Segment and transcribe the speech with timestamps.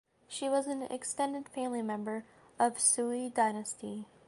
[0.27, 2.25] She was an extended family member
[2.57, 4.07] of Sui Dynasty.